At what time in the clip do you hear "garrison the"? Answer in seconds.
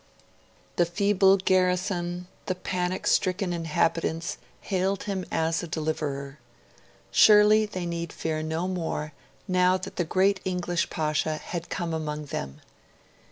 1.37-2.55